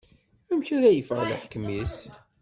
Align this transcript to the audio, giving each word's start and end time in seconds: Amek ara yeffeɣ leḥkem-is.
Amek 0.51 0.69
ara 0.77 0.89
yeffeɣ 0.91 1.19
leḥkem-is. 1.23 1.95